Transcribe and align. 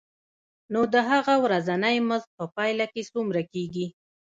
نو 0.73 0.81
د 0.93 0.95
هغه 1.09 1.33
ورځنی 1.43 1.97
مزد 2.09 2.29
په 2.39 2.45
پایله 2.55 2.85
کې 2.93 3.01
څومره 3.11 3.41
کېږي 3.53 3.85